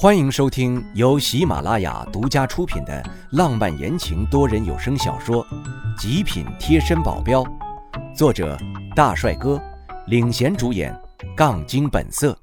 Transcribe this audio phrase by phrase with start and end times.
[0.00, 5.44] 欢迎收听由喜马拉雅独家出品的浪漫言情多人有声小说
[6.00, 7.42] 《极品贴身保镖》，
[8.14, 8.56] 作者
[8.94, 9.60] 大帅哥
[10.06, 10.96] 领衔主演，
[11.36, 12.38] 杠精本色。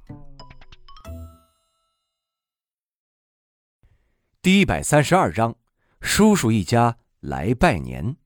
[4.42, 5.56] 第一百三十二章，
[6.02, 8.18] 叔叔一家来拜年。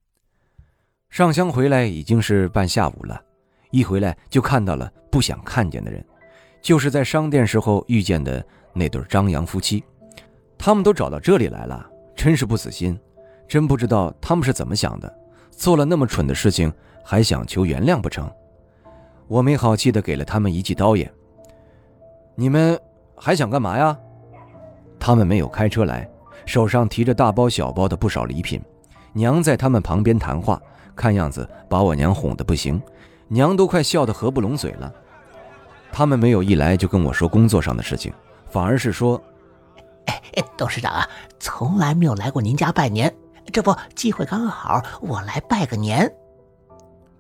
[1.11, 3.21] 上香回来已经是半下午了，
[3.69, 6.03] 一回来就看到了不想看见的人，
[6.63, 8.43] 就是在商店时候遇见的。
[8.73, 9.83] 那对张扬夫妻，
[10.57, 12.99] 他们都找到这里来了，真是不死心，
[13.47, 15.13] 真不知道他们是怎么想的，
[15.51, 16.71] 做了那么蠢的事情
[17.03, 18.29] 还想求原谅不成？
[19.27, 21.11] 我没好气的给了他们一记刀眼。
[22.35, 22.79] 你们
[23.15, 23.97] 还想干嘛呀？
[24.99, 26.09] 他们没有开车来，
[26.45, 28.61] 手上提着大包小包的不少礼品，
[29.13, 30.61] 娘在他们旁边谈话，
[30.95, 32.81] 看样子把我娘哄得不行，
[33.27, 34.93] 娘都快笑得合不拢嘴了。
[35.91, 38.13] 他们没有一来就跟我说工作上的事情。
[38.49, 39.21] 反而是说
[40.07, 41.07] ：“哎，董事长啊，
[41.39, 43.13] 从来没有来过您家拜年，
[43.51, 46.11] 这不机会刚好，我来拜个年。”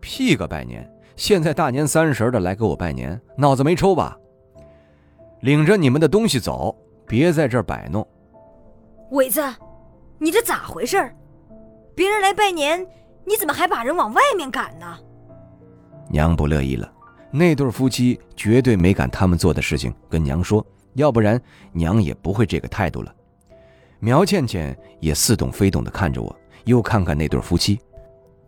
[0.01, 0.89] 屁个拜年！
[1.15, 4.17] 现在大年三十的来给我拜年，脑子没抽吧？
[5.41, 8.07] 领着你们的东西走，别在这儿摆弄。
[9.11, 9.43] 伟子，
[10.17, 11.13] 你这咋回事？
[11.95, 12.79] 别人来拜年，
[13.25, 14.97] 你怎么还把人往外面赶呢？
[16.09, 16.89] 娘不乐意了，
[17.29, 20.65] 那对夫妻绝对没敢他们做的事情跟娘说。
[20.93, 23.13] 要不然，娘也不会这个态度了。
[23.99, 27.79] 苗倩倩也似懂非懂的看着我，又看看那对夫妻。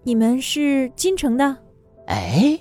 [0.03, 1.57] 你们是京城的？
[2.07, 2.59] 哎，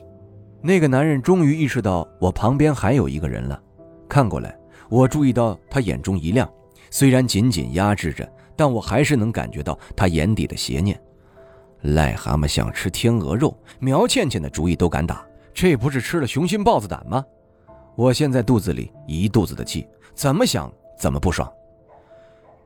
[0.61, 3.61] 那个男人终于意识到我旁边还有一个人了，
[4.09, 4.57] 看过来，
[4.89, 6.49] 我注意到他眼中一亮，
[6.91, 11.01] 虽然紧紧压制着，但我还是能感觉到他眼底的邪念。
[11.85, 17.25] 癞蛤蟆想吃天鹅肉，苗倩倩的主意都敢打，这不是吃了雄心豹子胆吗？
[18.01, 21.47] 我现在肚子里一肚子的气，怎么想怎么不爽。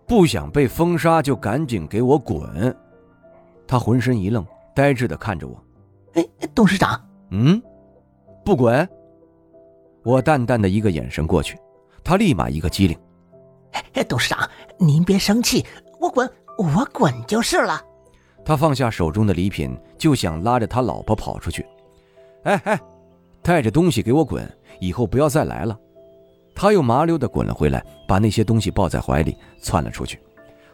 [0.06, 2.72] 不想被封杀就赶紧给我滚！
[3.66, 5.60] 他浑身一愣，呆滞的看着我。
[6.12, 7.60] 哎，董事长，嗯，
[8.44, 8.88] 不滚！
[10.04, 11.58] 我淡淡的一个眼神过去，
[12.04, 12.96] 他立马一个机灵。
[13.94, 14.48] 哎，董事长，
[14.78, 15.66] 您别生气，
[15.98, 17.84] 我滚，我滚就是了。
[18.44, 21.66] 他放下手中的礼品，就想拉着他老婆跑出去。
[22.44, 22.80] 哎哎，
[23.42, 24.48] 带着东西给我滚！
[24.80, 25.78] 以后不要再来了。
[26.56, 30.20] 他又麻溜的滚了回来，把那些东西抱在怀里，窜了出去，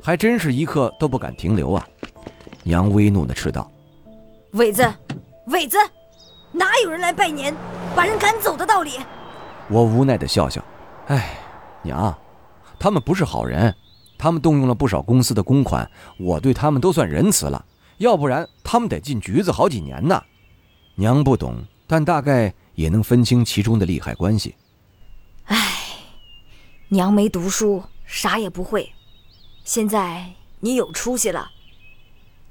[0.02, 1.88] 还真是一刻都不敢停留啊！
[2.62, 3.70] 娘微怒的斥道
[4.52, 4.86] ：“伟子，
[5.46, 5.78] 伟子，
[6.52, 7.54] 哪有人来拜年，
[7.96, 8.98] 把人赶走的道理？”
[9.70, 10.62] 我无奈的笑笑
[11.08, 11.38] ：“哎，
[11.82, 12.14] 娘，
[12.78, 13.74] 他们不是好人，
[14.18, 17.64] 他们动用了不少公司的公款，我对他们都算仁慈了，
[17.96, 20.22] 要不然他们得进局子好几年呢。”
[20.96, 21.54] 娘不懂，
[21.86, 22.52] 但大概。
[22.80, 24.54] 也能分清其中的利害关系。
[25.44, 25.58] 唉，
[26.88, 28.90] 娘没读书，啥也不会。
[29.64, 31.50] 现在你有出息了，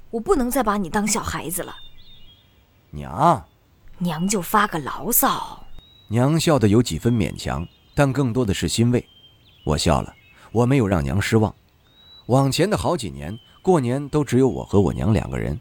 [0.08, 1.74] 我不能再把你当小孩子了。
[2.90, 3.44] 娘，
[3.98, 5.66] 娘就发个牢骚。
[6.06, 9.04] 娘笑得有几分勉强，但更多的是欣慰。
[9.64, 10.14] 我笑了，
[10.52, 11.52] 我没有让娘失望。
[12.26, 15.60] 往前的好几年，过年都只有我和我娘两个人，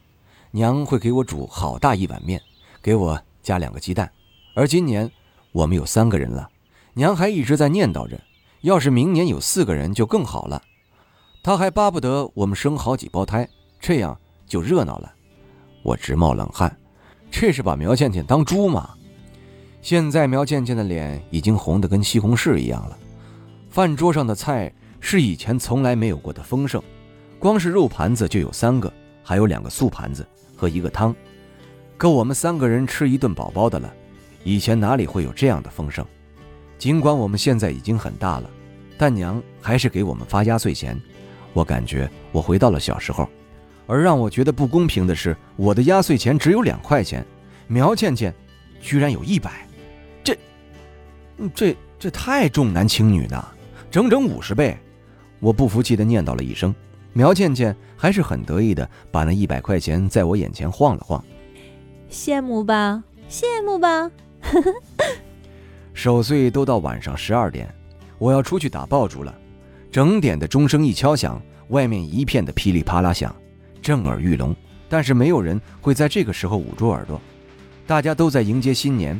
[0.51, 2.39] 娘会给我煮好大一碗面，
[2.83, 4.11] 给我加两个鸡蛋。
[4.59, 5.09] 而今年
[5.53, 6.49] 我们有三个人了，
[6.93, 8.19] 娘还一直在念叨着，
[8.59, 10.61] 要是明年有四个人就更好了。
[11.41, 13.47] 她还巴不得我们生好几胞胎，
[13.79, 15.13] 这样就热闹了。
[15.81, 16.77] 我直冒冷汗，
[17.31, 18.89] 这是把苗倩倩当猪吗？
[19.81, 22.97] 现在苗倩倩的脸已经红得跟西红柿一样了。
[23.69, 26.83] 饭桌上的菜是以前从来没有过的丰盛，
[27.39, 28.91] 光是肉盘子就有三个，
[29.23, 31.15] 还有两个素盘子和一个汤，
[31.95, 33.93] 够我们三个人吃一顿饱饱的了。
[34.49, 36.03] 以前哪里会有这样的丰盛？
[36.79, 38.49] 尽管我们现在已经很大了，
[38.97, 40.99] 但娘还是给我们发压岁钱。
[41.53, 43.29] 我感觉我回到了小时候。
[43.85, 47.23] 而让我觉得不公平的是，我的压岁钱只有两块钱，
[47.67, 48.33] 苗倩倩
[48.81, 49.67] 居然有一百，
[50.23, 50.35] 这、
[51.53, 53.53] 这、这太重男轻女了，
[53.91, 54.75] 整整五十倍！
[55.39, 56.73] 我不服气地念叨了一声。
[57.13, 61.23] 苗倩倩还是很得意地把那一百块钱在我眼前晃了晃，
[62.09, 63.03] 羡慕吧？
[63.29, 64.09] 羡慕吧？
[65.93, 67.73] 守岁都到晚上十二点，
[68.17, 69.35] 我要出去打爆竹了。
[69.91, 73.35] 整点的钟声一敲响，外面一片的噼里啪啦响，
[73.81, 74.55] 震耳欲聋。
[74.87, 77.21] 但是没有人会在这个时候捂住耳朵，
[77.85, 79.19] 大家都在迎接新年，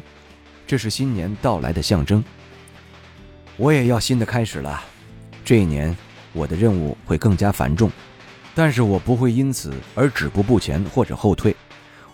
[0.65, 2.23] 这是新年到来的象征。
[3.57, 4.81] 我也要新的开始了，
[5.43, 5.95] 这一年
[6.33, 7.91] 我的任务会更加繁重，
[8.55, 11.55] 但是我不会因此而止步不前或者后退，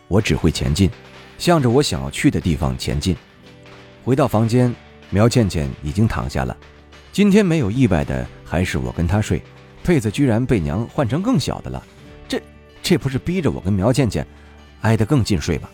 [0.07, 0.89] 我只会前进。
[1.37, 3.15] 向着我想要去的地方前进。
[4.03, 4.73] 回到房间，
[5.09, 6.55] 苗倩倩已经躺下了，
[7.11, 9.41] 今天没有意外的还是我跟她睡，
[9.83, 11.83] 被子居然被娘换成更小的了，
[12.27, 12.41] 这
[12.81, 14.25] 这不是逼着我跟苗倩倩
[14.81, 15.69] 挨得更近睡吗？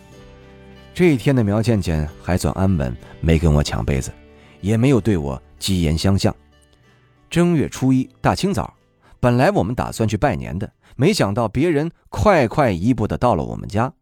[0.94, 4.12] 这一天的苗倩倩还算安稳，没跟我抢被子，
[4.60, 6.36] 也没有对我疾言相向。
[7.30, 8.74] 正月初一大清早，
[9.20, 13.94] 本来我们打算去拜年的，没想到别人快快一步的到了我们家，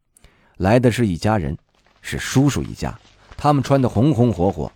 [0.59, 1.57] 来的是一家人，
[2.01, 3.00] 是叔叔一家，
[3.38, 4.71] 他们穿的红红火火。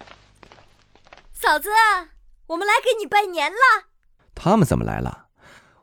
[1.33, 1.69] 嫂子。
[2.47, 3.57] 我们来给你拜年了。
[4.35, 5.27] 他们怎么来了？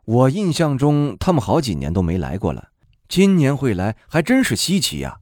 [0.05, 2.69] 我印象中他们好几年都没来过了，
[3.09, 5.21] 今年会来还真是稀奇呀。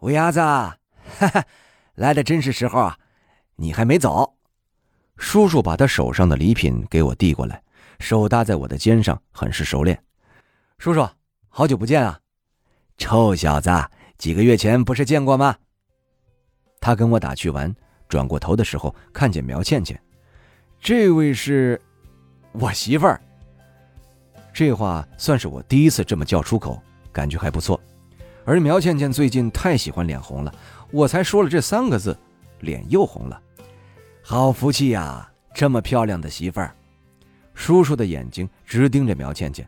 [0.00, 0.78] 乌鸦子，哈
[1.18, 1.44] 哈，
[1.94, 2.98] 来的真是时候啊！
[3.56, 4.36] 你还没走。
[5.16, 7.62] 叔叔把他手上的礼品给我递过来，
[7.98, 10.02] 手搭在我的肩上，很是熟练。
[10.78, 11.06] 叔叔，
[11.48, 12.18] 好久不见啊！
[13.00, 13.70] 臭小子，
[14.18, 15.56] 几个月前不是见过吗？
[16.82, 17.74] 他跟我打趣完，
[18.08, 19.98] 转过头的时候，看见苗倩倩。
[20.78, 21.80] 这位是
[22.52, 23.18] 我媳妇儿。
[24.52, 26.80] 这话算是我第一次这么叫出口，
[27.10, 27.80] 感觉还不错。
[28.44, 30.54] 而苗倩倩最近太喜欢脸红了，
[30.92, 32.16] 我才说了这三个字，
[32.60, 33.42] 脸又红了。
[34.22, 36.76] 好福气呀，这么漂亮的媳妇儿！
[37.54, 39.66] 叔叔的眼睛直盯着苗倩倩，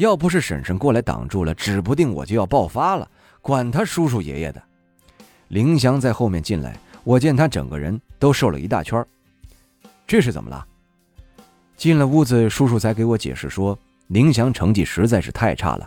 [0.00, 3.06] 要不是婶婶过来挡住了，指不定我就要爆发了。
[3.42, 4.62] 管他叔叔爷爷的！
[5.48, 6.74] 林翔在后面进来，
[7.04, 9.04] 我见他整个人都瘦了一大圈。
[10.06, 10.66] 这是怎么了？
[11.76, 15.86] 进了屋子，叔叔才给我解释说，宁祥成绩实在是太差了，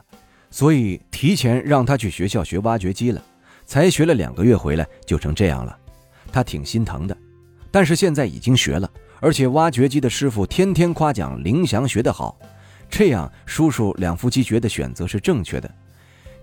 [0.51, 3.19] 所以提前让他去学校学挖掘机了。
[3.65, 5.75] 才学了两个月回来就成这样了，
[6.31, 7.17] 他挺心疼的。
[7.71, 8.87] 但是现在已经学了，
[9.19, 12.37] 而且挖掘机的师傅天天夸奖林祥学得好，
[12.95, 15.67] 这样叔叔两夫妻觉得选择是正确的。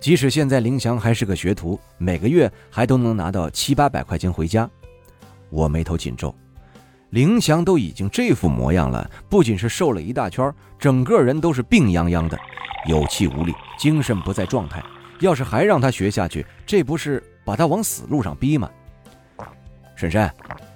[0.00, 4.68] 即使现在林祥还是个学徒，每个月还都能拿到七八百块钱回家。
[5.48, 6.34] 我眉头紧皱。
[7.10, 12.36] 林翔都已经这副模样了，不仅是瘦了一大圈，整个人都是病殃殃的，
[12.88, 14.82] 有气无力，精神不在状态。
[15.20, 18.68] 要是还让他学下去，这不是把他往死路上逼吗？
[19.94, 20.28] 婶婶，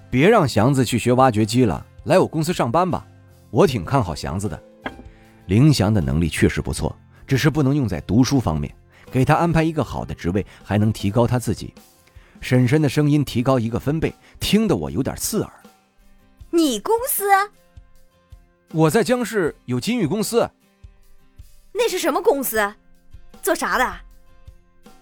[0.09, 3.05] 别让祥子去学挖掘机了，来我公司上班吧。
[3.51, 4.63] 我挺看好祥子的。
[5.47, 6.97] 凌翔的能力确实不错，
[7.27, 8.75] 只是不能用在读书方面。
[9.11, 11.73] 给他安排一个好的职位，还能提高他自己。
[12.41, 15.53] 婶婶的声音提高一个分贝，听得我有点刺耳。
[16.51, 17.25] 你公司？
[18.73, 20.51] 我在江市有金玉公司。
[21.73, 22.75] 那是什么公司？
[23.43, 24.01] 做啥的？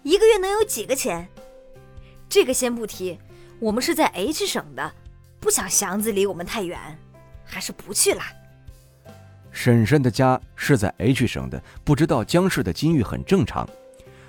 [0.02, 1.26] 一个月能有几个钱？
[2.28, 3.18] 这个先不提，
[3.60, 4.92] 我们是在 H 省的，
[5.40, 6.78] 不想祥子离我们太远，
[7.44, 8.22] 还是不去了。
[9.52, 13.68] 婶婶的家是在 H 省的，不知道江氏的金玉很正常，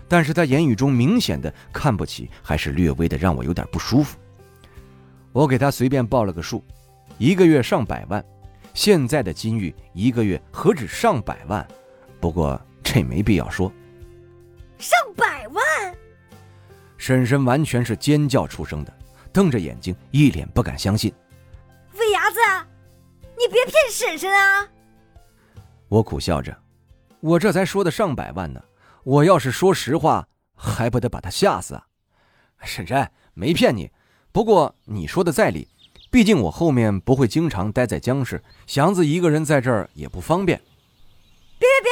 [0.08, 4.18] 但是他言语中明显的看不起，还是略微的让我有点不舒服。
[5.32, 6.64] 我给他随便报了个数。
[7.18, 8.24] 一个月上百万，
[8.74, 11.66] 现在的金玉一个月何止上百万？
[12.20, 13.72] 不过这没必要说。
[14.78, 15.64] 上百万！
[16.98, 18.94] 婶婶完全是尖叫出声的，
[19.32, 21.14] 瞪着眼睛，一脸不敢相信。
[21.94, 22.40] 魏伢子，
[23.38, 24.68] 你别骗婶婶啊！
[25.94, 26.58] 我苦笑着，
[27.20, 28.60] 我这才说的上百万呢，
[29.04, 31.86] 我要是说实话，还不得把他吓死啊！
[32.64, 33.92] 婶婶没骗你，
[34.32, 35.68] 不过你说的在理。
[36.10, 40.60] 毕竟我后面不会经常待在江市，祥子一个人在这儿也不方便。
[41.60, 41.92] 别别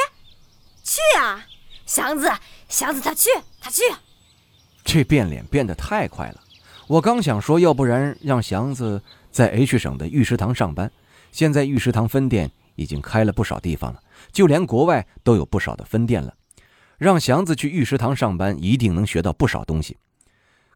[0.82, 1.46] 去啊！
[1.86, 2.28] 祥子，
[2.68, 3.82] 祥子他去，他去。
[4.84, 6.40] 这变脸变得太快了。
[6.88, 9.00] 我刚想说，要不然让祥子
[9.30, 10.90] 在 H 省的御食堂上班。
[11.30, 14.00] 现在御食堂分店已经开了不少地方了，
[14.32, 16.34] 就连国外都有不少的分店了。
[16.98, 19.96] 让祥子去御食堂上班，一定能学到不少东西。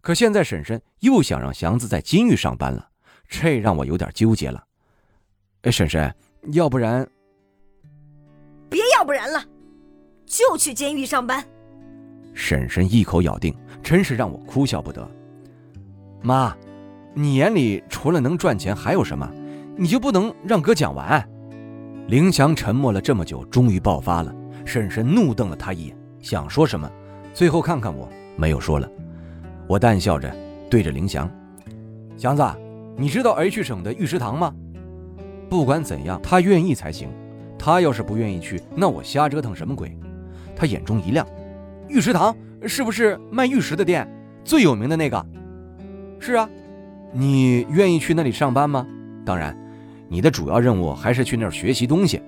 [0.00, 2.88] 可现在婶婶又想让祥子在金玉上班了。
[3.28, 4.64] 这让我有点纠结了，
[5.62, 6.14] 哎，婶婶，
[6.52, 7.08] 要不然，
[8.70, 9.44] 别要不然了，
[10.24, 11.44] 就去监狱上班。
[12.34, 15.08] 婶婶一口咬定，真是让我哭笑不得。
[16.22, 16.56] 妈，
[17.14, 19.28] 你眼里除了能赚钱还有什么？
[19.76, 21.28] 你就不能让哥讲完？
[22.08, 24.32] 林祥沉默了这么久，终于爆发了。
[24.64, 26.88] 婶婶怒瞪了他一眼，想说什么，
[27.34, 28.88] 最后看看我，没有说了。
[29.68, 30.32] 我淡笑着
[30.70, 31.28] 对着林祥，
[32.16, 32.44] 祥子。
[32.96, 34.54] 你知道 H 省的御食堂吗？
[35.50, 37.08] 不管怎样，他愿意才行。
[37.58, 39.98] 他要是不愿意去，那我瞎折腾什么鬼？
[40.54, 41.26] 他眼中一亮，
[41.88, 42.34] 御食堂
[42.66, 44.08] 是不是卖玉石的店
[44.44, 45.26] 最有名的那个？
[46.20, 46.48] 是啊，
[47.12, 48.86] 你愿意去那里上班吗？
[49.24, 49.56] 当然，
[50.08, 52.22] 你的主要任务还是去那儿学习东西。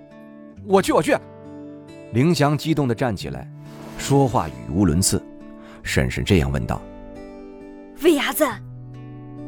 [0.65, 1.17] 我去，我去！
[2.13, 3.49] 凌翔激动地站起来，
[3.99, 5.23] 说话语无伦次。
[5.83, 6.81] 婶婶这样问道
[8.03, 8.47] ：“魏伢子。”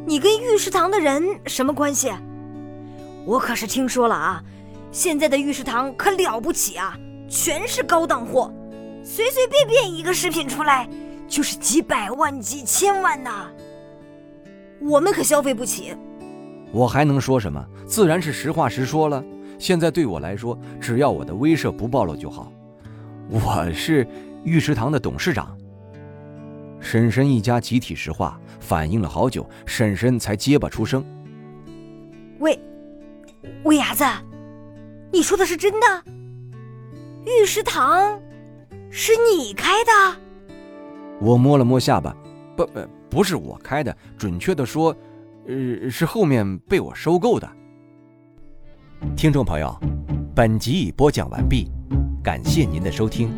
[0.07, 2.11] 你跟御食堂的人什么关系？
[3.27, 4.43] 我可是听说了啊，
[4.91, 8.51] 现在的御食堂可了不起啊，全是高档货，
[9.05, 10.89] 随随便便一个食品出来
[11.29, 13.47] 就是几百万、几千万呐。
[14.81, 15.95] 我们可消费不起。
[16.73, 17.65] 我还能说什么？
[17.87, 19.23] 自然是实话实说了。
[19.59, 22.50] 现在对我来说，只要我的威慑不暴露就好。
[23.29, 24.07] 我是
[24.45, 25.57] 玉食堂的董事长。
[26.81, 31.05] 婶婶一家集体石化，反应了好久，婶婶才结巴出声
[32.41, 32.59] ：“喂，
[33.65, 34.05] 喂伢子，
[35.12, 36.05] 你说的是真的？
[37.27, 38.19] 玉食堂
[38.91, 40.21] 是你开的？”
[41.21, 42.17] 我摸了摸下巴，
[42.57, 44.97] 不不，不是我开的，准确的说，
[45.50, 47.50] 呃，是后面被我收购的。
[49.16, 49.76] 听众朋友，
[50.33, 51.69] 本集已播讲完毕，
[52.23, 53.30] 感谢您的收听。